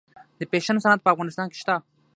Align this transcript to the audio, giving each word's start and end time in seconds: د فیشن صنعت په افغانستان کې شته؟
د 0.39 0.41
فیشن 0.51 0.77
صنعت 0.83 0.99
په 1.03 1.09
افغانستان 1.13 1.47
کې 1.49 1.57
شته؟ 1.61 1.75